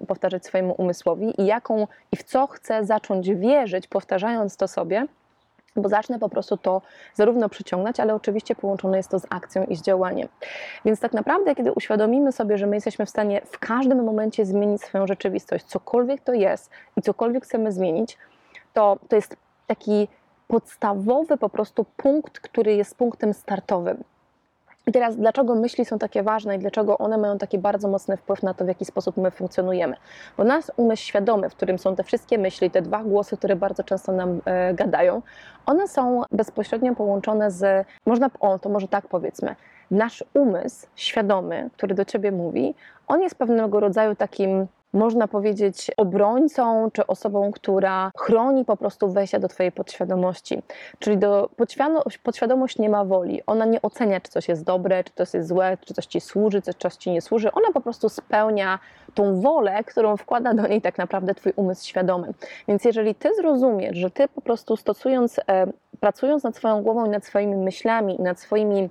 powtarzać 0.09 0.47
swojemu 0.47 0.75
umysłowi 0.79 1.43
i 1.43 1.47
jaką 1.47 1.87
i 2.13 2.17
w 2.17 2.23
co 2.23 2.47
chcę 2.47 2.85
zacząć 2.85 3.31
wierzyć, 3.31 3.89
powtarzając 3.89 4.57
to 4.57 4.69
sobie, 4.69 5.07
bo 5.77 5.89
zacznę 5.89 6.19
po 6.19 6.29
prostu 6.29 6.57
to 6.57 6.83
zarówno 7.15 7.49
przyciągać, 7.49 8.01
ale 8.01 8.15
oczywiście 8.15 8.55
połączone 8.55 8.97
jest 8.97 9.09
to 9.09 9.19
z 9.19 9.27
akcją 9.31 9.65
i 9.65 9.77
z 9.77 9.83
działaniem. 9.83 10.29
Więc 10.85 11.01
tak 11.01 11.13
naprawdę, 11.13 11.55
kiedy 11.55 11.73
uświadomimy 11.73 12.33
sobie, 12.33 12.59
że 12.59 12.67
my 12.67 12.77
jesteśmy 12.77 13.07
w 13.07 13.11
stanie 13.11 13.41
w 13.45 13.59
każdym 13.59 14.05
momencie 14.05 14.47
zmienić 14.47 14.83
swoją 14.83 15.07
rzeczywistość, 15.07 15.65
cokolwiek 15.65 16.21
to 16.21 16.33
jest 16.33 16.71
i 16.97 17.03
cokolwiek 17.03 17.45
chcemy 17.45 17.73
zmienić, 17.73 18.19
to 18.73 18.99
to 19.09 19.17
jest 19.17 19.37
taki 19.67 20.09
podstawowy 20.49 21.37
po 21.37 21.49
prostu 21.49 21.85
punkt, 21.97 22.41
który 22.41 22.75
jest 22.75 22.97
punktem 22.97 23.35
startowym. 23.35 24.05
I 24.87 24.93
teraz, 24.93 25.17
dlaczego 25.17 25.55
myśli 25.55 25.85
są 25.85 25.99
takie 25.99 26.23
ważne 26.23 26.57
i 26.57 26.59
dlaczego 26.59 26.99
one 26.99 27.19
mają 27.19 27.39
taki 27.39 27.59
bardzo 27.59 27.89
mocny 27.89 28.17
wpływ 28.17 28.43
na 28.43 28.55
to, 28.55 28.65
w 28.65 28.69
jaki 28.69 28.85
sposób 28.85 29.17
my 29.17 29.31
funkcjonujemy? 29.31 29.97
Bo 30.37 30.45
nasz 30.45 30.65
umysł 30.77 31.03
świadomy, 31.03 31.51
w 31.51 31.55
którym 31.55 31.79
są 31.79 31.97
te 31.97 32.05
wszystkie 32.05 32.39
myśli, 32.39 32.71
te 32.71 32.83
dwa 32.83 33.05
głosy, 33.05 33.37
które 33.37 33.57
bardzo 33.57 33.85
często 33.85 34.13
nam 34.13 34.41
e, 34.45 34.75
gadają, 34.75 35.23
one 35.67 35.89
są 35.89 36.23
bezpośrednio 36.33 36.95
połączone 36.95 37.51
z, 37.51 37.87
można, 38.07 38.31
o, 38.41 38.59
to 38.59 38.69
może 38.69 38.89
tak 38.89 39.09
powiedzmy, 39.09 39.57
nasz 39.91 40.25
umysł 40.35 40.87
świadomy, 40.97 41.71
który 41.77 41.95
do 41.95 42.05
ciebie 42.05 42.33
mówi, 42.33 42.75
on 43.07 43.21
jest 43.23 43.35
pewnego 43.35 43.81
rodzaju 43.81 44.17
takim 44.17 44.67
można 44.93 45.29
powiedzieć, 45.29 45.91
obrońcą 45.97 46.91
czy 46.93 47.07
osobą, 47.07 47.51
która 47.53 48.11
chroni 48.17 48.65
po 48.65 48.77
prostu 48.77 49.13
wejście 49.13 49.39
do 49.39 49.49
Twojej 49.49 49.73
podświadomości. 49.73 50.63
Czyli 50.99 51.19
do 51.19 51.51
podświadomość, 51.57 52.19
podświadomość 52.19 52.79
nie 52.79 52.89
ma 52.89 53.05
woli. 53.05 53.43
Ona 53.47 53.65
nie 53.65 53.83
ocenia, 53.83 54.21
czy 54.21 54.31
coś 54.31 54.49
jest 54.49 54.65
dobre, 54.65 55.05
czy 55.05 55.13
coś 55.15 55.35
jest 55.35 55.49
złe, 55.49 55.79
czy 55.81 55.95
coś 55.95 56.07
Ci 56.07 56.21
służy, 56.21 56.63
czy 56.63 56.75
coś 56.75 56.97
Ci 56.97 57.11
nie 57.11 57.21
służy. 57.21 57.53
Ona 57.53 57.73
po 57.75 57.81
prostu 57.81 58.09
spełnia 58.09 58.79
tą 59.15 59.41
wolę, 59.41 59.85
którą 59.85 60.17
wkłada 60.17 60.55
do 60.55 60.67
niej 60.67 60.81
tak 60.81 60.99
naprawdę 60.99 61.35
Twój 61.35 61.53
umysł 61.57 61.87
świadomy. 61.87 62.35
Więc 62.69 62.85
jeżeli 62.85 63.15
Ty 63.15 63.35
zrozumiesz, 63.35 63.97
że 63.97 64.11
Ty 64.11 64.29
po 64.29 64.41
prostu 64.41 64.77
stosując, 64.77 65.41
e, 65.49 65.67
pracując 66.01 66.43
nad 66.43 66.57
swoją 66.57 66.83
głową 66.83 67.07
i 67.07 67.09
nad 67.09 67.25
swoimi 67.25 67.57
myślami 67.57 68.21
i 68.21 68.23
nad 68.23 68.41
swoimi 68.41 68.91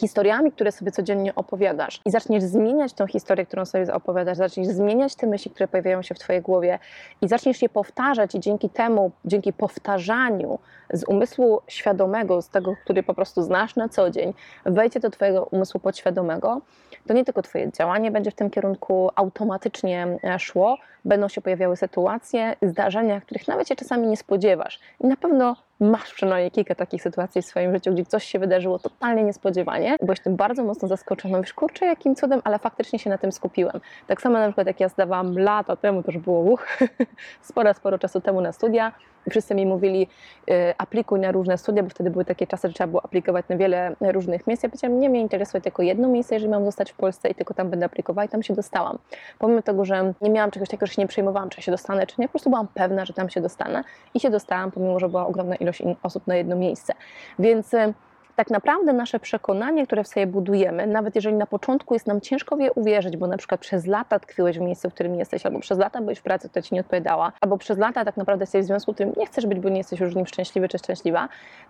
historiami, 0.00 0.52
które 0.52 0.72
sobie 0.72 0.92
codziennie 0.92 1.34
opowiadasz. 1.34 2.00
I 2.04 2.10
zaczniesz 2.10 2.42
zmieniać 2.42 2.92
tą 2.92 3.06
historię, 3.06 3.46
którą 3.46 3.64
sobie 3.64 3.94
opowiadasz, 3.94 4.36
zaczniesz 4.36 4.68
zmieniać 4.68 5.14
te 5.14 5.26
myśli, 5.26 5.50
które 5.50 5.68
pojawiają 5.68 6.02
się 6.02 6.14
w 6.14 6.18
Twojej 6.18 6.42
głowie. 6.42 6.78
I 7.20 7.28
zaczniesz 7.28 7.62
je 7.62 7.68
powtarzać. 7.68 8.34
I 8.34 8.40
dzięki 8.40 8.70
temu, 8.70 9.10
dzięki 9.24 9.52
powtarzaniu 9.52 10.58
z 10.92 11.04
umysłu 11.04 11.60
świadomego, 11.68 12.42
z 12.42 12.48
tego, 12.48 12.74
który 12.84 13.02
po 13.02 13.14
prostu 13.14 13.42
znasz 13.42 13.76
na 13.76 13.88
co 13.88 14.10
dzień, 14.10 14.34
wejdzie 14.66 15.00
do 15.00 15.10
Twojego 15.10 15.44
umysłu 15.44 15.80
podświadomego, 15.80 16.60
to 17.06 17.14
nie 17.14 17.24
tylko 17.24 17.42
Twoje 17.42 17.72
działanie 17.72 18.10
będzie 18.10 18.30
w 18.30 18.34
tym 18.34 18.50
kierunku. 18.50 19.10
Automatycznie 19.14 20.18
e, 20.24 20.38
szło, 20.38 20.78
będą 21.04 21.28
się 21.28 21.40
pojawiały 21.40 21.76
sytuacje, 21.76 22.56
zdarzenia, 22.62 23.20
których 23.20 23.48
nawet 23.48 23.68
się 23.68 23.76
czasami 23.76 24.06
nie 24.06 24.16
spodziewasz. 24.16 24.80
I 25.00 25.06
na 25.06 25.16
pewno 25.16 25.56
masz 25.82 26.14
przynajmniej 26.14 26.50
kilka 26.50 26.74
takich 26.74 27.02
sytuacji 27.02 27.42
w 27.42 27.46
swoim 27.46 27.74
życiu, 27.74 27.92
gdzie 27.92 28.04
coś 28.04 28.24
się 28.24 28.38
wydarzyło 28.38 28.78
totalnie 28.78 29.24
niespodziewanie, 29.24 29.96
byłeś 30.02 30.20
tym 30.20 30.36
bardzo 30.36 30.64
mocno 30.64 30.88
zaskoczony, 30.88 31.40
wiesz, 31.40 31.54
kurczę, 31.54 31.86
jakim 31.86 32.14
cudem, 32.14 32.40
ale 32.44 32.58
faktycznie 32.58 32.98
się 32.98 33.10
na 33.10 33.18
tym 33.18 33.32
skupiłem. 33.32 33.80
Tak 34.06 34.22
samo 34.22 34.38
na 34.38 34.46
przykład 34.46 34.66
jak 34.66 34.80
ja 34.80 34.88
zdawałam 34.88 35.38
lata 35.38 35.76
temu, 35.76 36.02
to 36.02 36.12
już 36.12 36.22
było 36.22 36.40
uch, 36.40 36.66
sporo, 37.48 37.74
sporo 37.74 37.98
czasu 37.98 38.20
temu 38.20 38.40
na 38.40 38.52
studia, 38.52 38.92
wszyscy 39.30 39.54
mi 39.54 39.66
mówili, 39.66 40.06
y, 40.50 40.74
aplikuj 40.78 41.20
na 41.20 41.32
różne 41.32 41.58
studia, 41.58 41.82
bo 41.82 41.88
wtedy 41.88 42.10
były 42.10 42.24
takie 42.24 42.46
czasy, 42.46 42.68
że 42.68 42.74
trzeba 42.74 42.88
było 42.88 43.04
aplikować 43.04 43.48
na 43.48 43.56
wiele 43.56 43.96
różnych 44.00 44.46
miejsc. 44.46 44.62
Ja 44.62 44.68
powiedziałam, 44.68 45.00
nie 45.00 45.10
mnie 45.10 45.20
interesuje 45.20 45.60
tylko 45.60 45.82
jedno 45.82 46.08
miejsce, 46.08 46.34
jeżeli 46.34 46.50
mam 46.50 46.64
zostać 46.64 46.92
w 46.92 46.96
Polsce 46.96 47.28
i 47.28 47.34
tylko 47.34 47.54
tam 47.54 47.70
będę 47.70 47.86
aplikowała 47.86 48.24
i 48.24 48.28
tam 48.28 48.42
się 48.42 48.54
dostałam. 48.54 48.98
Pomimo 49.38 49.62
tego, 49.62 49.84
że 49.84 50.12
nie 50.20 50.30
miałam 50.30 50.50
czegoś 50.50 50.68
takiego, 50.68 50.86
że 50.86 50.92
się 50.92 51.02
nie 51.02 51.08
przejmowałam, 51.08 51.48
czy 51.48 51.62
się 51.62 51.72
dostanę, 51.72 52.06
czy 52.06 52.20
nie, 52.20 52.28
po 52.28 52.32
prostu 52.32 52.50
byłam 52.50 52.68
pewna, 52.74 53.04
że 53.04 53.12
tam 53.12 53.30
się 53.30 53.40
dostanę 53.40 53.84
i 54.14 54.20
się 54.20 54.30
dostałam, 54.30 54.70
pomimo, 54.70 54.98
że 54.98 55.08
była 55.08 55.26
ogromna 55.26 55.56
ilość 55.56 55.82
osób 56.02 56.26
na 56.26 56.36
jedno 56.36 56.56
miejsce. 56.56 56.92
Więc 57.38 57.74
y, 57.74 57.94
tak 58.36 58.50
naprawdę 58.50 58.92
nasze 58.92 59.20
przekonanie, 59.20 59.86
które 59.86 60.04
w 60.04 60.08
sobie 60.08 60.26
budujemy, 60.26 60.86
nawet 60.86 61.14
jeżeli 61.14 61.36
na 61.36 61.46
początku 61.46 61.94
jest 61.94 62.06
nam 62.06 62.20
ciężko 62.20 62.56
w 62.56 62.60
je 62.60 62.72
uwierzyć, 62.72 63.16
bo 63.16 63.26
na 63.26 63.36
przykład 63.36 63.60
przez 63.60 63.86
lata 63.86 64.18
tkwiłeś 64.18 64.58
w 64.58 64.60
miejscu, 64.60 64.90
w 64.90 64.94
którym 64.94 65.14
jesteś, 65.14 65.46
albo 65.46 65.60
przez 65.60 65.78
lata 65.78 66.00
byłeś 66.00 66.18
w 66.18 66.22
pracy, 66.22 66.48
która 66.48 66.62
ci 66.62 66.74
nie 66.74 66.80
odpowiadała, 66.80 67.32
albo 67.40 67.58
przez 67.58 67.78
lata 67.78 68.04
tak 68.04 68.16
naprawdę 68.16 68.42
jesteś 68.42 68.64
w 68.64 68.66
związku, 68.66 68.92
w 68.92 68.94
którym 68.94 69.12
nie 69.16 69.26
chcesz 69.26 69.46
być, 69.46 69.60
bo 69.60 69.68
nie 69.68 69.78
jesteś 69.78 70.00
już 70.00 70.14
nim 70.14 70.26
szczęśliwy 70.26 70.68
czy 70.68 70.78
szczęśliwa, 70.78 71.28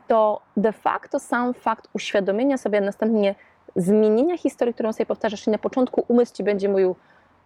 to 0.09 0.40
de 0.57 0.73
facto 0.73 1.19
sam 1.19 1.54
fakt 1.54 1.88
uświadomienia 1.92 2.59
sobie, 2.59 2.78
a 2.78 2.81
następnie 2.81 3.35
zmienienia 3.76 4.38
historii, 4.38 4.75
którą 4.75 4.92
sobie 4.92 5.07
powtarzasz 5.07 5.47
i 5.47 5.50
na 5.50 5.59
początku 5.59 6.04
umysł 6.09 6.35
ci 6.35 6.45
będzie 6.45 6.69
mówił 6.69 6.97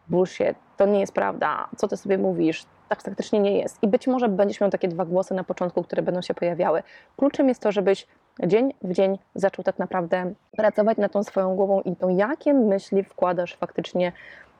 bullshit, 0.08 0.54
to 0.76 0.86
nie 0.86 1.00
jest 1.00 1.12
prawda, 1.12 1.68
co 1.76 1.88
ty 1.88 1.96
sobie 1.96 2.18
mówisz, 2.18 2.64
tak 2.88 3.02
faktycznie 3.02 3.40
nie 3.40 3.58
jest. 3.58 3.82
I 3.82 3.88
być 3.88 4.06
może 4.06 4.28
będziesz 4.28 4.60
miał 4.60 4.70
takie 4.70 4.88
dwa 4.88 5.04
głosy 5.04 5.34
na 5.34 5.44
początku, 5.44 5.82
które 5.82 6.02
będą 6.02 6.22
się 6.22 6.34
pojawiały. 6.34 6.82
Kluczem 7.16 7.48
jest 7.48 7.62
to, 7.62 7.72
żebyś 7.72 8.06
dzień 8.44 8.74
w 8.82 8.92
dzień 8.92 9.18
zaczął 9.34 9.64
tak 9.64 9.78
naprawdę 9.78 10.32
pracować 10.56 10.98
nad 10.98 11.12
tą 11.12 11.22
swoją 11.22 11.56
głową 11.56 11.80
i 11.80 11.96
to, 11.96 12.08
jakie 12.08 12.54
myśli 12.54 13.02
wkładasz 13.02 13.56
faktycznie 13.56 14.12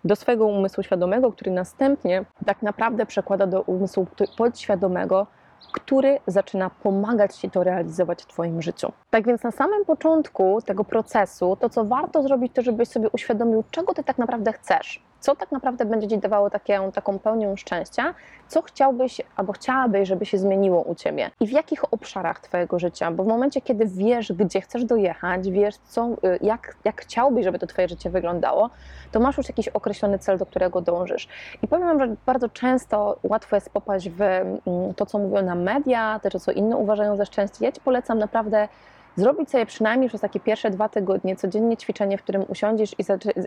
do 0.05 0.17
swojego 0.17 0.47
umysłu 0.47 0.83
świadomego, 0.83 1.33
który 1.33 1.51
następnie 1.51 2.25
tak 2.47 2.63
naprawdę 2.63 3.07
przekłada 3.07 3.47
do 3.47 3.63
umysłu 3.63 4.07
podświadomego, 4.37 5.27
który 5.73 6.19
zaczyna 6.27 6.71
pomagać 6.71 7.37
Ci 7.37 7.51
to 7.51 7.65
realizować 7.65 8.23
w 8.23 8.27
Twoim 8.27 8.63
życiu. 8.63 8.93
Tak 9.11 9.27
więc 9.27 9.43
na 9.43 9.51
samym 9.51 9.85
początku 9.85 10.59
tego 10.63 10.85
procesu, 10.85 11.57
to 11.61 11.69
co 11.69 11.85
warto 11.85 12.23
zrobić, 12.23 12.53
to 12.53 12.63
żebyś 12.63 12.89
sobie 12.89 13.11
uświadomił, 13.11 13.65
czego 13.71 13.95
Ty 13.95 14.05
tak 14.05 14.19
naprawdę 14.19 14.53
chcesz. 14.53 15.03
Co 15.27 15.37
tak 15.37 15.53
naprawdę 15.53 15.85
będzie 15.85 16.09
Ci 16.09 16.19
dawało 16.19 16.51
takie, 16.51 16.91
taką 16.95 17.19
pełnię 17.19 17.57
szczęścia, 17.57 18.15
co 18.49 18.63
chciałbyś 18.63 19.21
albo 19.37 19.53
chciałabyś, 19.53 20.09
żeby 20.09 20.27
się 20.27 20.39
zmieniło 20.39 20.83
u 20.83 20.95
Ciebie 20.95 21.31
i 21.41 21.47
w 21.47 21.51
jakich 21.51 21.93
obszarach 21.93 22.41
Twojego 22.41 22.79
życia, 22.79 23.11
bo 23.11 23.25
w 23.25 23.27
momencie, 23.27 23.61
kiedy 23.61 23.87
wiesz, 23.87 24.33
gdzie 24.33 24.61
chcesz 24.61 24.85
dojechać, 24.85 25.51
wiesz, 25.51 25.75
co, 25.77 26.09
y, 26.09 26.39
jak, 26.43 26.77
jak 26.85 27.01
chciałbyś, 27.01 27.45
żeby 27.45 27.59
to 27.59 27.67
Twoje 27.67 27.89
życie 27.89 28.11
wyglądało, 28.11 28.71
to 29.13 29.21
masz 29.21 29.37
już 29.37 29.49
jakiś 29.49 29.69
określony 29.69 30.19
cel, 30.19 30.39
do 30.39 30.47
którego 30.47 30.81
dążysz. 30.81 31.29
I 31.63 31.69
powiem 31.69 31.87
Wam, 31.87 32.01
że 32.01 32.17
bardzo 32.27 32.49
często 32.49 33.19
łatwo 33.23 33.57
jest 33.57 33.71
popaść 33.71 34.11
w 34.11 34.21
mm, 34.21 34.61
to, 34.97 35.07
co 35.07 35.19
mówią 35.19 35.43
nam 35.43 35.63
media, 35.63 36.21
też 36.23 36.33
co 36.33 36.53
inne 36.53 36.77
uważają 36.77 37.17
za 37.17 37.25
szczęście. 37.25 37.65
Ja 37.65 37.73
Ci 37.73 37.81
polecam 37.81 38.19
naprawdę 38.19 38.69
zrobić 39.17 39.51
sobie 39.51 39.67
przynajmniej 39.67 40.09
przez 40.09 40.21
takie 40.21 40.41
pierwsze 40.41 40.71
dwa 40.71 40.89
tygodnie 40.89 41.37
codziennie 41.37 41.77
ćwiczenie, 41.77 42.19
w 42.19 42.23
którym 42.23 42.45
usiądziesz 42.49 42.95
i, 42.99 43.05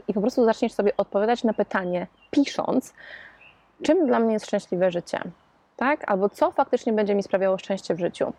i 0.07 0.13
po 0.13 0.21
prostu 0.21 0.45
zaczniesz 0.45 0.73
sobie 0.73 0.97
odpowiadać 0.97 1.43
na 1.43 1.53
pytanie, 1.53 2.07
pisząc, 2.31 2.93
czym 3.83 4.07
dla 4.07 4.19
mnie 4.19 4.33
jest 4.33 4.45
szczęśliwe 4.45 4.91
życie. 4.91 5.21
Tak? 5.79 6.11
Albo 6.11 6.29
co 6.29 6.51
faktycznie 6.51 6.93
będzie 6.93 7.15
mi 7.15 7.23
sprawiało 7.23 7.57
szczęście 7.57 7.95
w 7.95 7.99
życiu. 7.99 8.33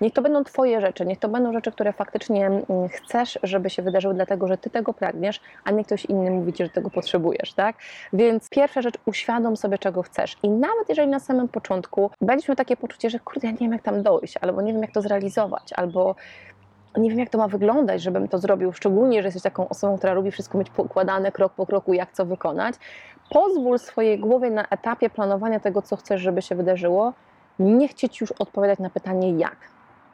Niech 0.00 0.12
to 0.12 0.22
będą 0.22 0.44
Twoje 0.44 0.80
rzeczy, 0.80 1.06
niech 1.06 1.18
to 1.18 1.28
będą 1.28 1.52
rzeczy, 1.52 1.72
które 1.72 1.92
faktycznie 1.92 2.46
mm, 2.46 2.88
chcesz, 2.88 3.38
żeby 3.42 3.70
się 3.70 3.82
wydarzyły, 3.82 4.14
dlatego 4.14 4.48
że 4.48 4.58
Ty 4.58 4.70
tego 4.70 4.94
pragniesz, 4.94 5.40
a 5.64 5.70
nie 5.70 5.84
ktoś 5.84 6.04
inny 6.04 6.30
mówi 6.30 6.52
Ci, 6.52 6.64
że 6.64 6.70
tego 6.70 6.90
potrzebujesz. 6.90 7.52
Tak? 7.52 7.76
Więc 8.12 8.48
pierwsza 8.48 8.82
rzecz, 8.82 8.94
uświadom 9.06 9.56
sobie, 9.56 9.78
czego 9.78 10.02
chcesz. 10.02 10.36
I 10.42 10.48
nawet 10.48 10.88
jeżeli 10.88 11.08
na 11.08 11.20
samym 11.20 11.48
początku 11.48 12.10
będziesz 12.20 12.48
miał 12.48 12.56
takie 12.56 12.76
poczucie, 12.76 13.10
że 13.10 13.18
kurde, 13.18 13.46
ja 13.46 13.52
nie 13.52 13.58
wiem, 13.58 13.72
jak 13.72 13.82
tam 13.82 14.02
dojść, 14.02 14.34
albo 14.40 14.62
nie 14.62 14.72
wiem, 14.72 14.82
jak 14.82 14.92
to 14.92 15.02
zrealizować, 15.02 15.72
albo 15.72 16.14
nie 16.96 17.10
wiem, 17.10 17.18
jak 17.18 17.28
to 17.28 17.38
ma 17.38 17.48
wyglądać, 17.48 18.02
żebym 18.02 18.28
to 18.28 18.38
zrobił, 18.38 18.72
szczególnie, 18.72 19.22
że 19.22 19.28
jesteś 19.28 19.42
taką 19.42 19.68
osobą, 19.68 19.98
która 19.98 20.12
lubi 20.12 20.30
wszystko 20.30 20.58
mieć 20.58 20.70
pokładane 20.70 21.32
krok 21.32 21.52
po 21.52 21.66
kroku, 21.66 21.92
jak 21.92 22.12
co 22.12 22.26
wykonać. 22.26 22.74
Pozwól 23.30 23.78
swojej 23.78 24.18
głowie 24.18 24.50
na 24.50 24.66
etapie 24.68 25.10
planowania 25.10 25.60
tego, 25.60 25.82
co 25.82 25.96
chcesz, 25.96 26.20
żeby 26.20 26.42
się 26.42 26.54
wydarzyło, 26.54 27.12
nie 27.58 27.88
chcieć 27.88 28.20
już 28.20 28.32
odpowiadać 28.32 28.78
na 28.78 28.90
pytanie 28.90 29.32
jak, 29.38 29.56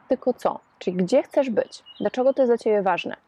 tylko 0.07 0.33
co, 0.33 0.59
czyli 0.79 0.97
gdzie 0.97 1.23
chcesz 1.23 1.49
być, 1.49 1.83
dlaczego 1.99 2.33
to 2.33 2.41
jest 2.41 2.49
dla 2.49 2.57
Ciebie 2.57 2.81
ważne. 2.81 3.26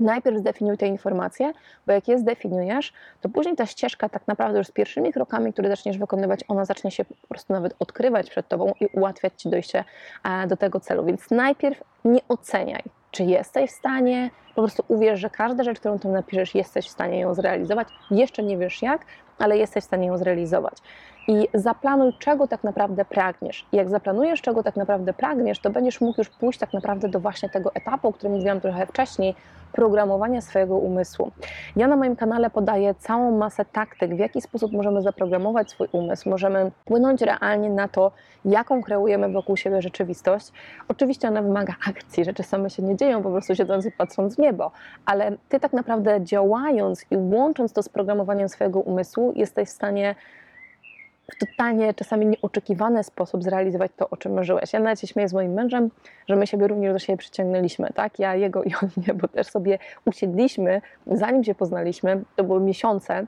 Najpierw 0.00 0.38
zdefiniuj 0.38 0.78
te 0.78 0.86
informacje, 0.86 1.52
bo 1.86 1.92
jak 1.92 2.08
je 2.08 2.18
zdefiniujesz, 2.18 2.92
to 3.20 3.28
później 3.28 3.56
ta 3.56 3.66
ścieżka 3.66 4.08
tak 4.08 4.28
naprawdę 4.28 4.58
już 4.58 4.66
z 4.66 4.70
pierwszymi 4.70 5.12
krokami, 5.12 5.52
które 5.52 5.68
zaczniesz 5.68 5.98
wykonywać, 5.98 6.40
ona 6.48 6.64
zacznie 6.64 6.90
się 6.90 7.04
po 7.04 7.26
prostu 7.28 7.52
nawet 7.52 7.74
odkrywać 7.78 8.30
przed 8.30 8.48
Tobą 8.48 8.72
i 8.80 8.86
ułatwiać 8.86 9.32
Ci 9.36 9.48
dojście 9.48 9.84
e, 10.24 10.46
do 10.46 10.56
tego 10.56 10.80
celu. 10.80 11.04
Więc 11.04 11.30
najpierw 11.30 11.82
nie 12.04 12.20
oceniaj, 12.28 12.82
czy 13.10 13.24
jesteś 13.24 13.70
w 13.70 13.74
stanie, 13.74 14.30
po 14.54 14.62
prostu 14.62 14.84
uwierz, 14.88 15.20
że 15.20 15.30
każda 15.30 15.64
rzecz, 15.64 15.80
którą 15.80 15.98
tam 15.98 16.12
napiszesz, 16.12 16.54
jesteś 16.54 16.86
w 16.86 16.90
stanie 16.90 17.20
ją 17.20 17.34
zrealizować. 17.34 17.88
Jeszcze 18.10 18.42
nie 18.42 18.58
wiesz 18.58 18.82
jak, 18.82 19.04
ale 19.38 19.58
jesteś 19.58 19.84
w 19.84 19.86
stanie 19.86 20.06
ją 20.06 20.18
zrealizować. 20.18 20.76
I 21.28 21.48
zaplanuj, 21.54 22.12
czego 22.18 22.48
tak 22.48 22.64
naprawdę 22.64 23.04
pragniesz. 23.04 23.66
I 23.72 23.76
jak 23.76 23.88
zaplanujesz, 23.88 24.42
czego 24.42 24.62
tak 24.62 24.76
naprawdę 24.76 25.12
pragniesz, 25.12 25.58
to 25.58 25.70
będziesz 25.70 26.00
mógł 26.00 26.20
już 26.20 26.28
pójść 26.28 26.58
tak 26.58 26.72
naprawdę 26.72 27.08
do 27.08 27.20
właśnie 27.20 27.48
tego 27.48 27.74
etapu, 27.74 28.08
o 28.08 28.12
którym 28.12 28.36
mówiłam 28.36 28.60
trochę 28.60 28.86
wcześniej, 28.86 29.34
programowania 29.72 30.40
swojego 30.40 30.76
umysłu. 30.76 31.30
Ja 31.76 31.86
na 31.86 31.96
moim 31.96 32.16
kanale 32.16 32.50
podaję 32.50 32.94
całą 32.94 33.38
masę 33.38 33.64
taktyk, 33.64 34.14
w 34.14 34.18
jaki 34.18 34.40
sposób 34.40 34.72
możemy 34.72 35.02
zaprogramować 35.02 35.70
swój 35.70 35.88
umysł, 35.92 36.30
możemy 36.30 36.70
wpłynąć 36.70 37.22
realnie 37.22 37.70
na 37.70 37.88
to, 37.88 38.12
jaką 38.44 38.82
kreujemy 38.82 39.28
wokół 39.28 39.56
siebie 39.56 39.82
rzeczywistość. 39.82 40.52
Oczywiście 40.88 41.28
ona 41.28 41.42
wymaga 41.42 41.74
akcji, 41.88 42.24
rzeczy 42.24 42.42
same 42.42 42.70
się 42.70 42.82
nie 42.82 42.96
dzieją, 42.96 43.22
po 43.22 43.30
prostu 43.30 43.54
siedząc 43.54 43.86
i 43.86 43.92
patrząc 43.92 44.36
w 44.36 44.38
niebo, 44.38 44.70
ale 45.06 45.32
ty 45.48 45.60
tak 45.60 45.72
naprawdę 45.72 46.24
działając 46.24 47.04
i 47.10 47.16
łącząc 47.16 47.72
to 47.72 47.82
z 47.82 47.88
programowaniem 47.88 48.48
swojego 48.48 48.80
umysłu, 48.80 49.32
jesteś 49.36 49.68
w 49.68 49.72
stanie 49.72 50.14
w 51.30 51.38
totalnie 51.38 51.94
czasami 51.94 52.26
nieoczekiwany 52.26 53.04
sposób 53.04 53.42
zrealizować 53.42 53.92
to, 53.96 54.10
o 54.10 54.16
czym 54.16 54.32
marzyłeś. 54.32 54.72
Ja 54.72 54.80
nawet 54.80 55.00
się 55.00 55.06
śmieję 55.06 55.28
z 55.28 55.32
moim 55.32 55.52
mężem, 55.52 55.90
że 56.28 56.36
my 56.36 56.46
siebie 56.46 56.68
również 56.68 56.92
do 56.92 56.98
siebie 56.98 57.16
przyciągnęliśmy, 57.16 57.88
tak? 57.94 58.18
Ja 58.18 58.34
jego 58.34 58.62
i 58.62 58.74
on 58.82 58.88
mnie, 58.96 59.14
bo 59.14 59.28
też 59.28 59.46
sobie 59.46 59.78
usiedliśmy, 60.04 60.82
zanim 61.06 61.44
się 61.44 61.54
poznaliśmy, 61.54 62.22
to 62.36 62.44
były 62.44 62.60
miesiące 62.60 63.26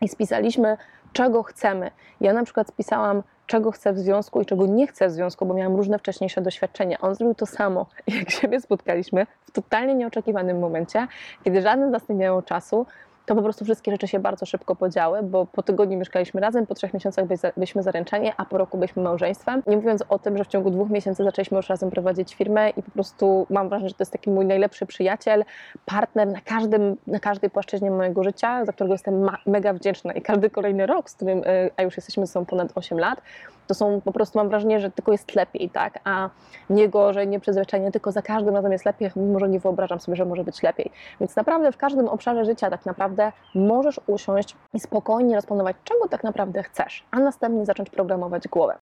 i 0.00 0.08
spisaliśmy, 0.08 0.76
czego 1.12 1.42
chcemy. 1.42 1.90
Ja 2.20 2.32
na 2.32 2.44
przykład 2.44 2.68
spisałam, 2.68 3.22
czego 3.46 3.70
chcę 3.70 3.92
w 3.92 3.98
związku 3.98 4.40
i 4.40 4.46
czego 4.46 4.66
nie 4.66 4.86
chcę 4.86 5.08
w 5.08 5.12
związku, 5.12 5.46
bo 5.46 5.54
miałam 5.54 5.76
różne 5.76 5.98
wcześniejsze 5.98 6.42
doświadczenia. 6.42 6.98
On 7.00 7.14
zrobił 7.14 7.34
to 7.34 7.46
samo. 7.46 7.86
Jak 8.18 8.30
siebie 8.30 8.60
spotkaliśmy 8.60 9.26
w 9.42 9.50
totalnie 9.50 9.94
nieoczekiwanym 9.94 10.58
momencie, 10.58 11.06
kiedy 11.44 11.62
żaden 11.62 11.88
z 11.88 11.92
nas 11.92 12.08
nie 12.08 12.14
miał 12.14 12.42
czasu, 12.42 12.86
to 13.26 13.34
po 13.34 13.42
prostu 13.42 13.64
wszystkie 13.64 13.90
rzeczy 13.92 14.08
się 14.08 14.18
bardzo 14.18 14.46
szybko 14.46 14.76
podziały, 14.76 15.22
bo 15.22 15.46
po 15.46 15.62
tygodniu 15.62 15.98
mieszkaliśmy 15.98 16.40
razem, 16.40 16.66
po 16.66 16.74
trzech 16.74 16.94
miesiącach 16.94 17.24
byliśmy 17.56 17.82
zaręczeni, 17.82 18.32
a 18.36 18.44
po 18.44 18.58
roku 18.58 18.78
byliśmy 18.78 19.02
małżeństwem. 19.02 19.62
Nie 19.66 19.76
mówiąc 19.76 20.04
o 20.08 20.18
tym, 20.18 20.38
że 20.38 20.44
w 20.44 20.48
ciągu 20.48 20.70
dwóch 20.70 20.90
miesięcy 20.90 21.24
zaczęliśmy 21.24 21.56
już 21.56 21.68
razem 21.68 21.90
prowadzić 21.90 22.34
firmę 22.34 22.70
i 22.70 22.82
po 22.82 22.90
prostu 22.90 23.46
mam 23.50 23.68
wrażenie, 23.68 23.88
że 23.88 23.94
to 23.94 24.02
jest 24.02 24.12
taki 24.12 24.30
mój 24.30 24.46
najlepszy 24.46 24.86
przyjaciel, 24.86 25.44
partner 25.86 26.28
na, 26.28 26.40
każdym, 26.40 26.96
na 27.06 27.20
każdej 27.20 27.50
płaszczyźnie 27.50 27.90
mojego 27.90 28.24
życia, 28.24 28.64
za 28.64 28.72
którego 28.72 28.94
jestem 28.94 29.30
mega 29.46 29.72
wdzięczna 29.72 30.12
i 30.12 30.22
każdy 30.22 30.50
kolejny 30.50 30.86
rok, 30.86 31.10
z 31.10 31.14
którym, 31.14 31.38
y, 31.38 31.70
a 31.76 31.82
już 31.82 31.96
jesteśmy 31.96 32.26
ze 32.26 32.32
sobą 32.32 32.46
ponad 32.46 32.72
8 32.74 32.98
lat, 32.98 33.22
to 33.70 33.74
są 33.74 34.00
po 34.00 34.12
prostu 34.12 34.38
mam 34.38 34.48
wrażenie, 34.48 34.80
że 34.80 34.90
tylko 34.90 35.12
jest 35.12 35.34
lepiej, 35.34 35.70
tak, 35.70 35.98
a 36.04 36.30
nie 36.70 36.88
gorzej, 36.88 37.28
nie 37.28 37.40
przyzwyczajenie, 37.40 37.90
tylko 37.92 38.12
za 38.12 38.22
każdym 38.22 38.54
razem 38.54 38.72
jest 38.72 38.84
lepiej, 38.84 39.10
mimo 39.16 39.38
że 39.38 39.48
nie 39.48 39.60
wyobrażam 39.60 40.00
sobie, 40.00 40.16
że 40.16 40.24
może 40.24 40.44
być 40.44 40.62
lepiej. 40.62 40.90
Więc 41.20 41.36
naprawdę 41.36 41.72
w 41.72 41.76
każdym 41.76 42.08
obszarze 42.08 42.44
życia 42.44 42.70
tak 42.70 42.86
naprawdę 42.86 43.32
możesz 43.54 44.00
usiąść 44.06 44.56
i 44.74 44.80
spokojnie 44.80 45.36
rozplanować, 45.36 45.76
czego 45.84 46.08
tak 46.08 46.24
naprawdę 46.24 46.62
chcesz, 46.62 47.04
a 47.10 47.20
następnie 47.20 47.66
zacząć 47.66 47.90
programować 47.90 48.48
głowę. 48.48 48.76